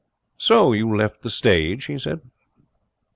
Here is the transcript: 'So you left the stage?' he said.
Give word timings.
'So 0.39 0.73
you 0.73 0.97
left 0.97 1.21
the 1.21 1.29
stage?' 1.29 1.85
he 1.85 1.95
said. 1.95 2.21